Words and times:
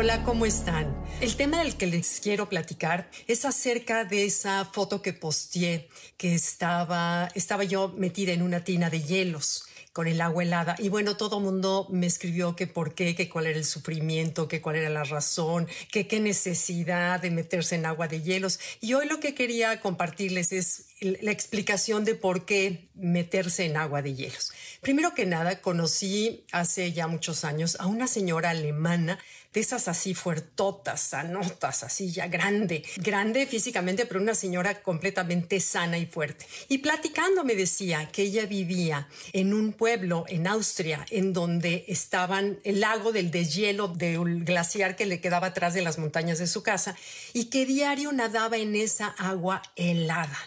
Hola, 0.00 0.22
¿cómo 0.22 0.46
están? 0.46 0.96
El 1.20 1.34
tema 1.34 1.58
del 1.58 1.76
que 1.76 1.88
les 1.88 2.20
quiero 2.20 2.48
platicar 2.48 3.10
es 3.26 3.44
acerca 3.44 4.04
de 4.04 4.26
esa 4.26 4.64
foto 4.64 5.02
que 5.02 5.12
posteé 5.12 5.88
que 6.16 6.36
estaba, 6.36 7.28
estaba 7.34 7.64
yo 7.64 7.88
metida 7.88 8.32
en 8.32 8.42
una 8.42 8.62
tina 8.62 8.90
de 8.90 9.02
hielos 9.02 9.66
con 9.92 10.06
el 10.06 10.20
agua 10.20 10.44
helada. 10.44 10.76
Y 10.78 10.90
bueno, 10.90 11.16
todo 11.16 11.38
el 11.38 11.42
mundo 11.42 11.88
me 11.90 12.06
escribió 12.06 12.54
que 12.54 12.68
por 12.68 12.94
qué, 12.94 13.16
que 13.16 13.28
cuál 13.28 13.48
era 13.48 13.58
el 13.58 13.64
sufrimiento, 13.64 14.46
que 14.46 14.60
cuál 14.60 14.76
era 14.76 14.88
la 14.88 15.02
razón, 15.02 15.66
que 15.90 16.06
qué 16.06 16.20
necesidad 16.20 17.20
de 17.20 17.32
meterse 17.32 17.74
en 17.74 17.84
agua 17.84 18.06
de 18.06 18.22
hielos. 18.22 18.60
Y 18.80 18.94
hoy 18.94 19.08
lo 19.08 19.18
que 19.18 19.34
quería 19.34 19.80
compartirles 19.80 20.52
es 20.52 20.84
la 21.00 21.30
explicación 21.30 22.04
de 22.04 22.14
por 22.14 22.44
qué 22.44 22.88
meterse 22.94 23.64
en 23.64 23.76
agua 23.76 24.02
de 24.02 24.14
hielos. 24.14 24.52
Primero 24.80 25.14
que 25.14 25.26
nada, 25.26 25.60
conocí 25.60 26.44
hace 26.52 26.92
ya 26.92 27.06
muchos 27.06 27.44
años 27.44 27.76
a 27.80 27.86
una 27.86 28.06
señora 28.06 28.50
alemana 28.50 29.18
de 29.52 29.60
esas 29.60 29.88
así 29.88 30.14
fuertotas, 30.14 31.00
sanotas, 31.00 31.82
así 31.82 32.10
ya 32.10 32.28
grande, 32.28 32.84
grande 32.98 33.46
físicamente, 33.46 34.04
pero 34.04 34.20
una 34.20 34.34
señora 34.34 34.82
completamente 34.82 35.58
sana 35.60 35.96
y 35.96 36.06
fuerte. 36.06 36.46
Y 36.68 36.78
platicando 36.78 37.44
me 37.44 37.54
decía 37.54 38.08
que 38.12 38.22
ella 38.22 38.44
vivía 38.46 39.08
en 39.32 39.54
un 39.54 39.72
pueblo 39.72 40.24
en 40.28 40.46
Austria 40.46 41.06
en 41.10 41.32
donde 41.32 41.86
estaban 41.88 42.58
el 42.64 42.80
lago 42.80 43.12
del 43.12 43.30
deshielo 43.30 43.88
del 43.88 44.44
glaciar 44.44 44.96
que 44.96 45.06
le 45.06 45.20
quedaba 45.20 45.48
atrás 45.48 45.72
de 45.72 45.82
las 45.82 45.98
montañas 45.98 46.38
de 46.38 46.46
su 46.46 46.62
casa 46.62 46.94
y 47.32 47.46
que 47.46 47.64
diario 47.64 48.12
nadaba 48.12 48.58
en 48.58 48.76
esa 48.76 49.08
agua 49.08 49.62
helada 49.76 50.38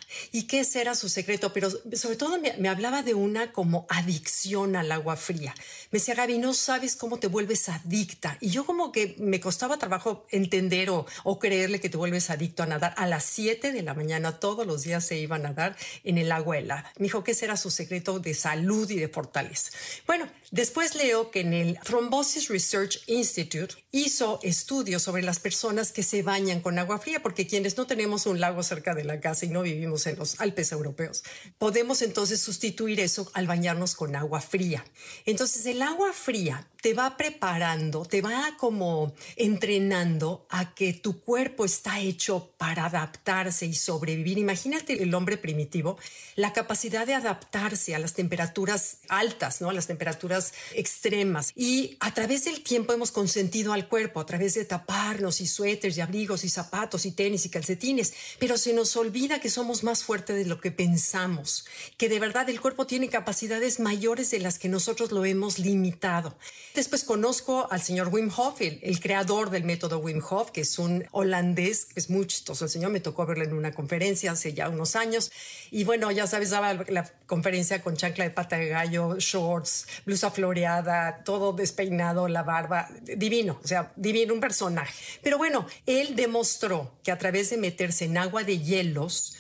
ese 0.52 0.82
era 0.82 0.96
su 0.96 1.10
secreto, 1.10 1.54
pero 1.54 1.70
sobre 1.70 2.16
todo 2.16 2.40
me, 2.40 2.54
me 2.58 2.70
hablaba 2.70 3.04
de 3.04 3.14
una 3.14 3.52
como 3.52 3.86
adicción 3.90 4.76
al 4.76 4.92
agua 4.92 5.16
fría. 5.16 5.54
Me 5.92 6.00
decía, 6.00 6.16
Gaby, 6.16 6.38
no 6.38 6.54
sabes 6.54 6.96
cómo 6.96 7.20
te 7.20 7.28
vuelves 7.28 7.70
adicta. 7.70 8.38
Y 8.40 8.50
yo 8.50 8.66
como 8.66 8.92
que 8.92 9.16
me 9.20 9.40
costaba 9.40 9.78
trabajo 9.78 10.26
entender 10.30 10.90
o, 10.90 11.06
creerle 11.40 11.80
que 11.80 11.90
te 11.90 11.98
vuelves 11.98 12.30
adicto 12.30 12.64
a 12.64 12.66
nadar. 12.66 12.94
A 12.98 13.08
las 13.08 13.26
7 13.26 13.72
de 13.72 13.82
la 13.82 13.94
mañana 13.94 14.40
todos 14.40 14.66
los 14.68 14.84
días 14.84 15.06
se 15.06 15.18
iba 15.18 15.38
a 15.38 15.40
nadar 15.40 15.76
en 16.04 16.18
el 16.18 16.32
agua 16.32 16.58
helada. 16.58 16.92
Me 16.98 17.06
dijo 17.06 17.24
que 17.24 17.32
ese 17.32 17.46
era 17.46 17.58
su 17.58 17.72
secreto 17.72 18.20
de 18.20 18.34
salud 18.34 18.90
y 18.90 18.98
de 18.98 19.08
fortaleza. 19.08 19.72
Bueno, 20.06 20.28
después 20.52 20.96
leo 20.96 21.32
que 21.32 21.42
en 21.42 21.54
el 21.54 21.80
Thrombosis 21.80 22.50
Research 22.50 23.02
Institute 23.08 23.76
hizo 23.92 24.40
estudios 24.44 25.04
sobre 25.04 25.24
las 25.24 25.40
personas 25.40 25.92
que 25.92 26.04
se 26.04 26.22
bañan 26.22 26.62
con 26.62 26.78
agua 26.80 27.00
fría, 27.00 27.22
porque 27.22 27.48
quienes 27.48 27.78
no 27.78 27.88
tenemos 27.88 28.26
un 28.26 28.40
lago 28.40 28.64
cerca 28.64 28.94
de 28.94 29.04
la 29.04 29.20
casa 29.20 29.46
y 29.46 29.50
no 29.50 29.62
vivimos 29.64 30.06
en 30.08 30.18
los 30.18 30.31
Alpes 30.40 30.72
europeos, 30.72 31.24
podemos 31.58 32.02
entonces 32.02 32.42
sustituir 32.42 33.00
eso 33.00 33.30
al 33.34 33.48
bañarnos 33.48 33.96
con 33.96 34.16
agua 34.16 34.42
fría. 34.42 34.86
Entonces 35.26 35.66
el 35.66 35.82
agua 35.82 36.14
fría 36.14 36.68
te 36.82 36.94
va 36.96 37.16
preparando, 37.16 38.06
te 38.06 38.22
va 38.22 38.56
como 38.58 39.14
entrenando 39.36 40.48
a 40.50 40.74
que 40.74 40.94
tu 40.94 41.22
cuerpo 41.22 41.64
está 41.64 42.00
hecho 42.00 42.52
para 42.58 42.86
adaptarse 42.86 43.68
y 43.68 43.76
sobrevivir. 43.76 44.40
Imagínate 44.40 45.02
el 45.02 45.14
hombre 45.14 45.38
primitivo, 45.38 45.98
la 46.36 46.54
capacidad 46.54 47.06
de 47.06 47.14
adaptarse 47.14 47.94
a 47.94 48.00
las 48.00 48.14
temperaturas 48.14 48.98
altas, 49.10 49.62
¿no? 49.62 49.70
A 49.70 49.74
las 49.74 49.88
temperaturas 49.88 50.54
extremas. 50.74 51.52
Y 51.56 51.98
a 52.00 52.14
través 52.14 52.46
del 52.46 52.64
tiempo 52.64 52.94
hemos 52.94 53.12
consentido 53.12 53.74
al 53.74 53.88
cuerpo, 53.88 54.20
a 54.20 54.26
través 54.26 54.56
de 54.56 54.66
taparnos 54.66 55.40
y 55.40 55.48
suéteres 55.48 55.98
y 55.98 56.02
abrigos 56.02 56.44
y 56.44 56.50
zapatos 56.50 57.06
y 57.06 57.12
tenis 57.12 57.46
y 57.46 57.50
calcetines. 57.50 58.14
Pero 58.40 58.58
se 58.58 58.74
nos 58.74 58.96
olvida 58.96 59.40
que 59.40 59.52
somos 59.52 59.84
más 59.84 60.04
fuertes 60.04 60.21
de 60.28 60.46
lo 60.46 60.62
que 60.62 60.72
pensamos, 60.72 61.66
que 61.98 62.08
de 62.08 62.20
verdad 62.20 62.50
el 62.50 62.62
cuerpo 62.62 62.86
tiene 62.86 63.10
capacidades 63.10 63.80
mayores 63.80 64.32
de 64.32 64.40
las 64.40 64.60
que 64.60 64.70
nosotros 64.70 65.12
lo 65.12 65.26
hemos 65.26 65.60
limitado. 65.60 66.38
Después 66.76 67.04
conozco 67.04 67.68
al 67.72 67.82
señor 67.82 68.10
Wim 68.10 68.32
Hof, 68.36 68.62
el, 68.62 69.00
creador 69.00 69.50
del 69.50 69.64
método 69.64 70.00
Wim 70.00 70.22
Hof, 70.30 70.52
que 70.52 70.62
es 70.62 70.80
un 70.80 71.06
holandés, 71.12 71.86
que 71.86 72.00
es 72.00 72.10
muy 72.10 72.28
chistoso. 72.28 72.66
El 72.66 72.72
señor 72.72 72.92
me 72.92 73.00
tocó 73.00 73.26
verlo 73.26 73.44
en 73.44 73.54
una 73.54 73.74
conferencia 73.74 74.32
hace 74.32 74.54
ya 74.54 74.70
unos 74.70 74.96
años. 74.96 75.32
Y 75.72 75.84
bueno, 75.84 76.12
ya 76.12 76.28
sabes, 76.28 76.52
daba 76.52 76.74
la 76.88 77.12
conferencia 77.26 77.82
con 77.82 77.98
chancla 77.98 78.24
de 78.24 78.30
pata 78.30 78.58
de 78.58 78.68
gallo, 78.68 79.18
shorts, 79.18 79.88
blusa 80.06 80.32
floreada, 80.32 81.24
todo 81.24 81.54
despeinado, 81.54 82.28
la 82.28 82.44
barba, 82.44 82.90
divino, 83.02 83.60
o 83.64 83.68
sea, 83.68 83.92
divino, 83.96 84.34
un 84.34 84.40
personaje. 84.40 84.94
Pero 85.24 85.38
bueno, 85.38 85.66
él 85.86 86.16
demostró 86.16 86.92
que 87.04 87.12
a 87.12 87.18
través 87.18 87.50
de 87.50 87.58
meterse 87.58 88.06
en 88.06 88.18
agua 88.18 88.44
de 88.44 88.60
hielos 88.60 89.36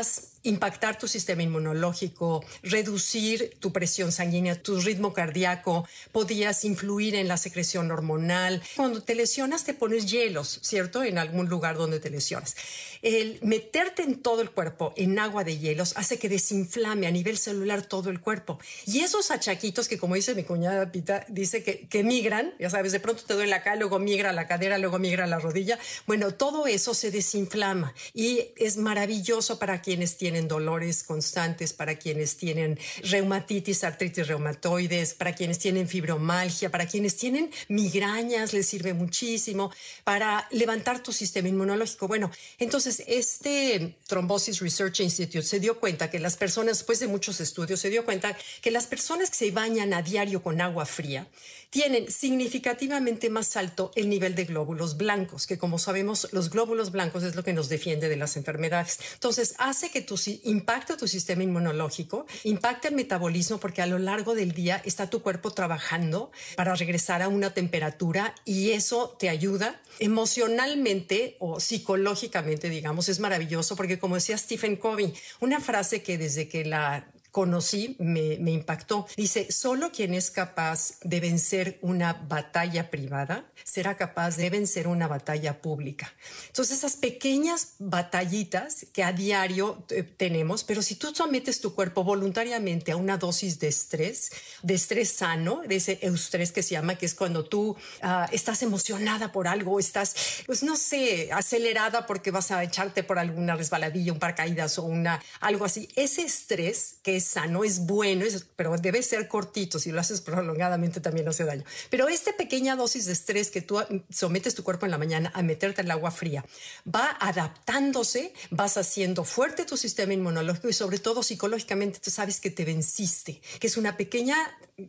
podías 0.00 0.39
impactar 0.42 0.98
tu 0.98 1.06
sistema 1.06 1.42
inmunológico, 1.42 2.44
reducir 2.62 3.56
tu 3.60 3.72
presión 3.72 4.12
sanguínea, 4.12 4.60
tu 4.60 4.80
ritmo 4.80 5.12
cardíaco, 5.12 5.86
podías 6.12 6.64
influir 6.64 7.14
en 7.14 7.28
la 7.28 7.36
secreción 7.36 7.90
hormonal. 7.90 8.62
Cuando 8.76 9.02
te 9.02 9.14
lesionas 9.14 9.64
te 9.64 9.74
pones 9.74 10.10
hielos, 10.10 10.60
¿cierto? 10.62 11.04
En 11.04 11.18
algún 11.18 11.48
lugar 11.48 11.76
donde 11.76 12.00
te 12.00 12.10
lesionas. 12.10 12.56
El 13.02 13.38
meterte 13.42 14.02
en 14.02 14.16
todo 14.16 14.42
el 14.42 14.50
cuerpo 14.50 14.92
en 14.96 15.18
agua 15.18 15.44
de 15.44 15.58
hielos 15.58 15.92
hace 15.96 16.18
que 16.18 16.28
desinflame 16.28 17.06
a 17.06 17.10
nivel 17.10 17.36
celular 17.38 17.82
todo 17.82 18.10
el 18.10 18.20
cuerpo. 18.20 18.58
Y 18.86 19.00
esos 19.00 19.30
achaquitos 19.30 19.88
que, 19.88 19.98
como 19.98 20.14
dice 20.14 20.34
mi 20.34 20.44
cuñada 20.44 20.90
Pita, 20.92 21.24
dice 21.28 21.62
que, 21.62 21.86
que 21.88 22.02
migran, 22.02 22.54
ya 22.58 22.70
sabes, 22.70 22.92
de 22.92 23.00
pronto 23.00 23.22
te 23.26 23.34
duele 23.34 23.54
acá, 23.54 23.76
luego 23.76 23.98
migra 23.98 24.32
la 24.32 24.46
cadera, 24.46 24.78
luego 24.78 24.98
migra 24.98 25.26
la 25.26 25.38
rodilla. 25.38 25.78
Bueno, 26.06 26.32
todo 26.32 26.66
eso 26.66 26.94
se 26.94 27.10
desinflama 27.10 27.94
y 28.14 28.52
es 28.56 28.76
maravilloso 28.76 29.58
para 29.58 29.82
quienes 29.82 30.16
tienen 30.16 30.29
tienen 30.30 30.46
dolores 30.46 31.02
constantes, 31.02 31.72
para 31.72 31.96
quienes 31.96 32.36
tienen 32.36 32.78
reumatitis, 33.02 33.82
artritis 33.82 34.28
reumatoides, 34.28 35.14
para 35.14 35.34
quienes 35.34 35.58
tienen 35.58 35.88
fibromalgia, 35.88 36.70
para 36.70 36.86
quienes 36.86 37.16
tienen 37.16 37.50
migrañas, 37.66 38.52
les 38.52 38.66
sirve 38.66 38.94
muchísimo 38.94 39.72
para 40.04 40.46
levantar 40.52 41.02
tu 41.02 41.12
sistema 41.12 41.48
inmunológico. 41.48 42.06
Bueno, 42.06 42.30
entonces 42.60 43.02
este 43.08 43.96
Thrombosis 44.06 44.60
Research 44.60 45.00
Institute 45.00 45.42
se 45.42 45.58
dio 45.58 45.80
cuenta 45.80 46.08
que 46.10 46.20
las 46.20 46.36
personas, 46.36 46.78
después 46.78 47.00
de 47.00 47.08
muchos 47.08 47.40
estudios, 47.40 47.80
se 47.80 47.90
dio 47.90 48.04
cuenta 48.04 48.36
que 48.62 48.70
las 48.70 48.86
personas 48.86 49.30
que 49.30 49.36
se 49.36 49.50
bañan 49.50 49.92
a 49.94 50.02
diario 50.02 50.44
con 50.44 50.60
agua 50.60 50.86
fría 50.86 51.26
tienen 51.70 52.10
significativamente 52.10 53.30
más 53.30 53.56
alto 53.56 53.92
el 53.94 54.08
nivel 54.08 54.34
de 54.34 54.44
glóbulos 54.44 54.96
blancos, 54.96 55.46
que 55.46 55.56
como 55.56 55.78
sabemos, 55.78 56.28
los 56.32 56.50
glóbulos 56.50 56.90
blancos 56.90 57.22
es 57.22 57.36
lo 57.36 57.44
que 57.44 57.52
nos 57.52 57.68
defiende 57.68 58.08
de 58.08 58.16
las 58.16 58.36
enfermedades. 58.36 58.98
Entonces, 59.14 59.54
hace 59.58 59.90
que 59.90 60.00
tu 60.00 60.16
impacte 60.26 60.96
tu 60.96 61.06
sistema 61.08 61.42
inmunológico, 61.42 62.26
impacta 62.44 62.88
el 62.88 62.94
metabolismo, 62.94 63.58
porque 63.58 63.82
a 63.82 63.86
lo 63.86 63.98
largo 63.98 64.34
del 64.34 64.52
día 64.52 64.80
está 64.84 65.08
tu 65.08 65.22
cuerpo 65.22 65.50
trabajando 65.50 66.30
para 66.56 66.74
regresar 66.74 67.22
a 67.22 67.28
una 67.28 67.54
temperatura 67.54 68.34
y 68.44 68.70
eso 68.70 69.16
te 69.18 69.28
ayuda 69.28 69.80
emocionalmente 69.98 71.36
o 71.38 71.60
psicológicamente, 71.60 72.68
digamos, 72.68 73.08
es 73.08 73.20
maravilloso, 73.20 73.76
porque 73.76 73.98
como 73.98 74.16
decía 74.16 74.38
Stephen 74.38 74.76
Covey, 74.76 75.14
una 75.40 75.60
frase 75.60 76.02
que 76.02 76.18
desde 76.18 76.48
que 76.48 76.64
la 76.64 77.06
conocí 77.30 77.96
me, 77.98 78.34
impactó. 78.50 79.06
Dice, 79.16 79.50
solo 79.52 79.92
quien 79.92 80.14
es 80.14 80.30
capaz 80.30 80.98
de 81.02 81.20
vencer 81.20 81.78
una 81.82 82.12
batalla 82.12 82.90
privada 82.90 83.44
será 83.64 83.96
capaz 83.96 84.36
de 84.36 84.50
vencer 84.50 84.88
una 84.88 85.06
batalla 85.06 85.60
pública. 85.60 86.12
Entonces, 86.48 86.78
esas 86.78 86.96
pequeñas 86.96 87.74
batallitas 87.78 88.86
que 88.92 89.04
a 89.04 89.12
diario 89.12 89.84
eh, 89.90 90.02
tenemos, 90.02 90.64
pero 90.64 90.82
si 90.82 90.96
tú 90.96 91.14
sometes 91.14 91.60
tu 91.60 91.74
cuerpo 91.74 92.02
voluntariamente 92.02 92.92
a 92.92 92.96
una 92.96 93.16
dosis 93.16 93.58
de 93.60 93.68
estrés, 93.68 94.30
de 94.62 94.74
estrés 94.74 95.10
sano, 95.10 95.62
de 95.66 95.76
ese 95.76 95.98
eustrés 96.02 96.52
que 96.52 96.62
se 96.62 96.70
llama, 96.70 96.96
que 96.96 97.06
es 97.06 97.14
cuando 97.14 97.44
tú 97.44 97.76
ah, 98.02 98.28
estás 98.32 98.62
emocionada 98.62 99.30
por 99.30 99.46
algo, 99.46 99.78
estás, 99.78 100.42
pues 100.46 100.62
no 100.62 100.76
sé, 100.76 101.30
acelerada 101.32 102.06
porque 102.06 102.30
vas 102.30 102.50
a 102.50 102.62
echarte 102.64 103.02
por 103.02 103.18
alguna 103.18 103.56
resbaladilla, 103.56 104.12
un 104.12 104.18
paracaídas 104.18 104.78
o 104.78 104.84
una, 104.84 105.22
algo 105.40 105.64
así. 105.64 105.88
Ese 105.94 106.22
estrés 106.22 106.96
que 107.02 107.19
sano, 107.20 107.64
es 107.64 107.80
bueno, 107.80 108.24
pero 108.56 108.76
debe 108.76 109.02
ser 109.02 109.28
cortito. 109.28 109.78
Si 109.78 109.92
lo 109.92 110.00
haces 110.00 110.20
prolongadamente 110.20 111.00
también 111.00 111.28
hace 111.28 111.44
daño. 111.44 111.64
Pero 111.90 112.08
esta 112.08 112.36
pequeña 112.36 112.76
dosis 112.76 113.06
de 113.06 113.12
estrés 113.12 113.50
que 113.50 113.62
tú 113.62 113.78
sometes 114.10 114.54
tu 114.54 114.64
cuerpo 114.64 114.86
en 114.86 114.92
la 114.92 114.98
mañana 114.98 115.30
a 115.34 115.42
meterte 115.42 115.82
el 115.82 115.90
agua 115.90 116.10
fría 116.10 116.44
va 116.86 117.16
adaptándose, 117.20 118.32
vas 118.50 118.76
haciendo 118.76 119.24
fuerte 119.24 119.64
tu 119.64 119.76
sistema 119.76 120.12
inmunológico 120.12 120.68
y 120.68 120.72
sobre 120.72 120.98
todo 120.98 121.22
psicológicamente 121.22 122.00
tú 122.00 122.10
sabes 122.10 122.40
que 122.40 122.50
te 122.50 122.64
venciste, 122.64 123.40
que 123.58 123.66
es 123.66 123.76
una 123.76 123.96
pequeña 123.96 124.36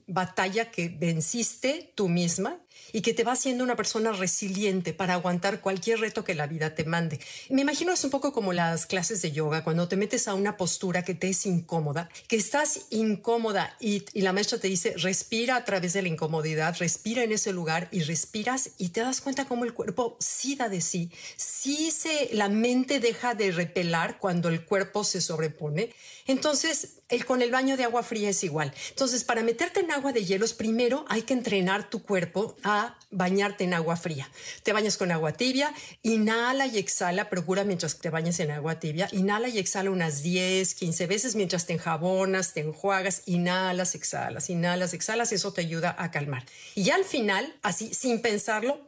batalla 0.07 0.71
que 0.71 0.89
venciste 0.89 1.91
tú 1.95 2.07
misma 2.07 2.59
y 2.94 3.01
que 3.01 3.13
te 3.13 3.23
va 3.23 3.33
haciendo 3.33 3.63
una 3.63 3.75
persona 3.75 4.12
resiliente 4.12 4.94
para 4.94 5.13
aguantar 5.13 5.62
cualquier 5.62 6.00
reto 6.00 6.23
que 6.23 6.35
la 6.35 6.47
vida 6.47 6.75
te 6.75 6.83
mande. 6.83 7.19
Me 7.50 7.62
imagino 7.62 7.94
es 7.94 8.03
un 8.03 8.09
poco 8.09 8.33
como 8.33 8.53
las 8.53 8.85
clases 8.85 9.21
de 9.21 9.31
yoga, 9.31 9.63
cuando 9.63 9.88
te 9.88 9.97
metes 9.97 10.27
a 10.27 10.33
una 10.33 10.57
postura 10.57 11.03
que 11.03 11.15
te 11.15 11.29
es 11.29 11.45
incómoda, 11.45 12.09
que 12.27 12.35
estás 12.35 12.88
incómoda 12.89 13.75
y, 13.79 14.03
la 14.13 14.33
maestra 14.33 14.59
te 14.59 14.68
dice, 14.68 14.94
respira 14.97 15.56
a 15.56 15.65
través 15.65 15.94
de 15.94 16.01
la 16.01 16.07
incomodidad, 16.07 16.75
respira 16.79 17.23
en 17.23 17.31
ese 17.31 17.53
lugar 17.53 17.88
y 17.91 18.01
respiras 18.01 18.71
y 18.77 18.89
te 18.89 19.01
das 19.01 19.21
cuenta 19.21 19.45
cómo 19.45 19.65
el 19.65 19.73
cuerpo 19.73 20.18
sí 20.19 20.56
da 20.56 20.69
de 20.69 20.81
sí, 20.81 21.12
sí 21.38 21.91
se, 21.91 22.29
la 22.33 22.50
mente 22.50 23.00
deja 23.00 23.35
de 23.35 23.51
repelar 23.51 24.19
cuando 24.19 24.50
el 24.50 24.65
cuerpo 24.65 25.03
se 25.03 25.21
sobrepone. 25.21 25.94
Entonces, 26.27 27.01
el, 27.09 27.25
con 27.25 27.41
el 27.41 27.51
baño 27.51 27.77
de 27.77 27.83
agua 27.83 28.03
fría 28.03 28.29
es 28.29 28.44
igual. 28.44 28.73
Entonces, 28.89 29.23
para 29.23 29.44
meterte 29.44 29.81
en 29.81 29.91
agua 29.91 30.13
de 30.13 30.23
hielos, 30.23 30.53
primero 30.53 31.06
hay 31.09 31.23
que 31.23 31.33
entrenar 31.33 31.89
tu 31.89 32.03
cuerpo 32.03 32.56
a 32.63 32.97
bañarte 33.11 33.63
en 33.63 33.73
agua 33.73 33.97
fría. 33.97 34.29
Te 34.63 34.73
bañas 34.73 34.97
con 34.97 35.11
agua 35.11 35.33
tibia, 35.33 35.73
inhala 36.03 36.67
y 36.67 36.77
exhala, 36.77 37.29
procura 37.29 37.63
mientras 37.63 37.97
te 37.97 38.09
bañas 38.09 38.39
en 38.39 38.51
agua 38.51 38.79
tibia, 38.79 39.09
inhala 39.11 39.47
y 39.49 39.59
exhala 39.59 39.91
unas 39.91 40.23
10, 40.23 40.75
15 40.75 41.07
veces 41.07 41.35
mientras 41.35 41.65
te 41.65 41.73
enjabonas, 41.73 42.53
te 42.53 42.61
enjuagas, 42.61 43.23
inhalas, 43.25 43.95
exhalas, 43.95 44.49
inhalas, 44.49 44.93
exhalas, 44.93 45.31
eso 45.31 45.53
te 45.53 45.61
ayuda 45.61 45.95
a 45.97 46.11
calmar. 46.11 46.45
Y 46.75 46.89
al 46.89 47.03
final, 47.03 47.55
así 47.61 47.93
sin 47.93 48.21
pensarlo, 48.21 48.79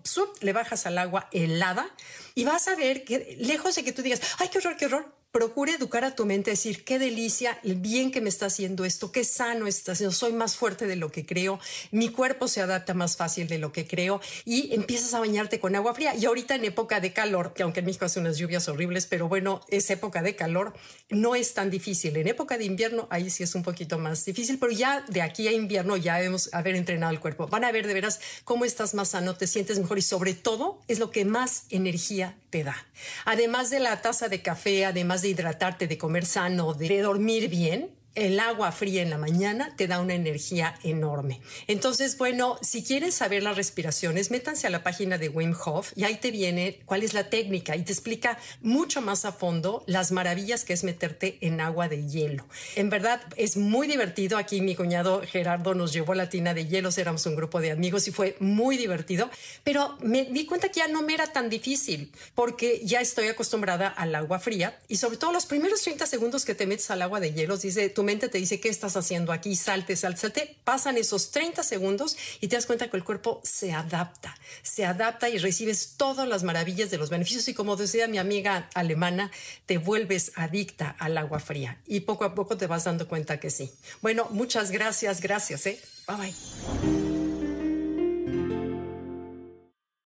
le 0.41 0.53
bajas 0.53 0.85
al 0.85 0.97
agua 0.97 1.27
helada 1.31 1.87
y 2.35 2.45
vas 2.45 2.67
a 2.67 2.75
ver 2.75 3.03
que 3.03 3.37
lejos 3.39 3.75
de 3.75 3.83
que 3.83 3.91
tú 3.91 4.01
digas, 4.01 4.21
ay, 4.39 4.49
qué 4.49 4.59
horror, 4.59 4.77
qué 4.77 4.85
horror, 4.85 5.22
procure 5.33 5.73
educar 5.73 6.05
a 6.05 6.15
tu 6.15 6.27
mente, 6.27 6.51
decir, 6.51 6.85
qué 6.85 6.99
delicia, 6.99 7.59
el 7.63 7.73
bien 7.73 8.11
que 8.11 8.21
me 8.21 8.29
está 8.29 8.45
haciendo 8.45 8.85
esto, 8.85 9.11
qué 9.11 9.23
sano 9.23 9.65
está 9.65 9.93
haciendo, 9.93 10.13
soy 10.13 10.31
más 10.31 10.55
fuerte 10.55 10.85
de 10.85 10.95
lo 10.95 11.11
que 11.11 11.25
creo, 11.25 11.59
mi 11.89 12.09
cuerpo 12.09 12.47
se 12.47 12.61
adapta 12.61 12.93
más 12.93 13.17
fácil 13.17 13.47
de 13.47 13.57
lo 13.57 13.71
que 13.71 13.87
creo 13.87 14.21
y 14.45 14.75
empiezas 14.75 15.15
a 15.15 15.19
bañarte 15.19 15.59
con 15.59 15.75
agua 15.75 15.95
fría. 15.95 16.13
Y 16.15 16.25
ahorita 16.25 16.53
en 16.53 16.65
época 16.65 16.99
de 16.99 17.13
calor, 17.13 17.53
que 17.55 17.63
aunque 17.63 17.79
en 17.79 17.87
México 17.87 18.05
hace 18.05 18.19
unas 18.19 18.37
lluvias 18.37 18.67
horribles, 18.69 19.07
pero 19.07 19.27
bueno, 19.27 19.61
es 19.69 19.89
época 19.89 20.21
de 20.21 20.35
calor, 20.35 20.75
no 21.09 21.33
es 21.33 21.55
tan 21.55 21.71
difícil. 21.71 22.15
En 22.15 22.27
época 22.27 22.59
de 22.59 22.65
invierno, 22.65 23.07
ahí 23.09 23.31
sí 23.31 23.41
es 23.41 23.55
un 23.55 23.63
poquito 23.63 23.97
más 23.97 24.23
difícil, 24.25 24.59
pero 24.59 24.71
ya 24.71 25.03
de 25.09 25.23
aquí 25.23 25.47
a 25.47 25.51
invierno 25.51 25.97
ya 25.97 26.17
debemos 26.17 26.53
haber 26.53 26.75
entrenado 26.75 27.11
el 27.11 27.19
cuerpo. 27.19 27.47
Van 27.47 27.63
a 27.63 27.71
ver 27.71 27.87
de 27.87 27.95
veras 27.95 28.19
cómo 28.43 28.65
estás 28.65 28.93
más 28.93 29.09
sano, 29.09 29.35
te 29.35 29.47
sientes 29.47 29.79
mejor 29.79 29.97
y 29.97 30.03
sobre 30.03 30.35
todo 30.35 30.79
es 30.87 30.99
lo 30.99 31.09
que 31.09 31.25
más 31.25 31.65
energía 31.71 32.37
te 32.53 32.63
da. 32.63 32.77
Además 33.25 33.71
de 33.71 33.79
la 33.79 33.99
taza 34.03 34.29
de 34.29 34.43
café, 34.43 34.85
además 34.85 35.23
de 35.23 35.29
hidratarte, 35.29 35.87
de 35.87 35.97
comer 35.97 36.23
sano, 36.23 36.75
de 36.75 37.01
dormir 37.01 37.49
bien, 37.49 37.89
el 38.15 38.39
agua 38.39 38.71
fría 38.71 39.01
en 39.01 39.09
la 39.09 39.17
mañana 39.17 39.75
te 39.75 39.87
da 39.87 39.99
una 39.99 40.13
energía 40.13 40.75
enorme. 40.83 41.41
Entonces, 41.67 42.17
bueno, 42.17 42.57
si 42.61 42.83
quieres 42.83 43.15
saber 43.15 43.43
las 43.43 43.55
respiraciones, 43.55 44.31
métanse 44.31 44.67
a 44.67 44.69
la 44.69 44.83
página 44.83 45.17
de 45.17 45.29
Wim 45.29 45.55
Hof 45.65 45.91
y 45.95 46.03
ahí 46.03 46.17
te 46.17 46.31
viene 46.31 46.79
cuál 46.85 47.03
es 47.03 47.13
la 47.13 47.29
técnica 47.29 47.75
y 47.75 47.83
te 47.83 47.91
explica 47.91 48.37
mucho 48.61 49.01
más 49.01 49.25
a 49.25 49.31
fondo 49.31 49.83
las 49.87 50.11
maravillas 50.11 50.63
que 50.63 50.73
es 50.73 50.83
meterte 50.83 51.37
en 51.41 51.61
agua 51.61 51.89
de 51.89 52.07
hielo. 52.07 52.45
En 52.75 52.89
verdad, 52.89 53.21
es 53.35 53.57
muy 53.57 53.87
divertido. 53.87 54.37
Aquí 54.37 54.61
mi 54.61 54.75
cuñado 54.75 55.21
Gerardo 55.25 55.73
nos 55.73 55.93
llevó 55.93 56.13
a 56.13 56.15
la 56.15 56.29
tina 56.29 56.53
de 56.53 56.67
hielos, 56.67 56.97
éramos 56.97 57.25
un 57.25 57.35
grupo 57.35 57.61
de 57.61 57.71
amigos 57.71 58.07
y 58.07 58.11
fue 58.11 58.35
muy 58.39 58.77
divertido, 58.77 59.29
pero 59.63 59.97
me 60.01 60.25
di 60.25 60.45
cuenta 60.45 60.69
que 60.69 60.79
ya 60.79 60.87
no 60.87 61.01
me 61.01 61.13
era 61.13 61.27
tan 61.27 61.49
difícil 61.49 62.11
porque 62.35 62.81
ya 62.83 63.01
estoy 63.01 63.27
acostumbrada 63.27 63.87
al 63.87 64.13
agua 64.15 64.39
fría 64.39 64.79
y 64.87 64.97
sobre 64.97 65.17
todo 65.17 65.31
los 65.31 65.45
primeros 65.45 65.81
30 65.81 66.05
segundos 66.05 66.45
que 66.45 66.55
te 66.55 66.67
metes 66.67 66.89
al 66.91 67.01
agua 67.01 67.19
de 67.19 67.33
hielos, 67.33 67.61
dice, 67.61 67.89
mente 68.03 68.29
te 68.29 68.37
dice, 68.37 68.59
¿qué 68.59 68.69
estás 68.69 68.95
haciendo 68.95 69.31
aquí? 69.31 69.55
Salte, 69.55 69.95
salte, 69.95 70.21
salte. 70.21 70.57
Pasan 70.63 70.97
esos 70.97 71.31
30 71.31 71.63
segundos 71.63 72.17
y 72.41 72.47
te 72.47 72.55
das 72.55 72.65
cuenta 72.65 72.89
que 72.89 72.97
el 72.97 73.03
cuerpo 73.03 73.41
se 73.43 73.73
adapta, 73.73 74.35
se 74.61 74.85
adapta 74.85 75.29
y 75.29 75.37
recibes 75.37 75.95
todas 75.97 76.27
las 76.27 76.43
maravillas 76.43 76.91
de 76.91 76.97
los 76.97 77.09
beneficios. 77.09 77.47
Y 77.47 77.53
como 77.53 77.75
decía 77.75 78.07
mi 78.07 78.17
amiga 78.17 78.69
alemana, 78.73 79.31
te 79.65 79.77
vuelves 79.77 80.31
adicta 80.35 80.95
al 80.99 81.17
agua 81.17 81.39
fría 81.39 81.81
y 81.85 82.01
poco 82.01 82.25
a 82.25 82.35
poco 82.35 82.57
te 82.57 82.67
vas 82.67 82.83
dando 82.83 83.07
cuenta 83.07 83.39
que 83.39 83.49
sí. 83.49 83.71
Bueno, 84.01 84.27
muchas 84.31 84.71
gracias, 84.71 85.21
gracias. 85.21 85.65
¿eh? 85.65 85.79
Bye 86.07 86.17
bye. 86.17 87.02